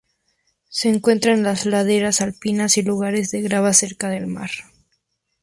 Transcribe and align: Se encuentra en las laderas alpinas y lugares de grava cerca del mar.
Se 0.69 0.89
encuentra 0.89 1.31
en 1.31 1.43
las 1.43 1.67
laderas 1.67 2.21
alpinas 2.21 2.75
y 2.79 2.81
lugares 2.81 3.29
de 3.29 3.41
grava 3.43 3.71
cerca 3.71 4.09
del 4.09 4.25
mar. 4.25 4.49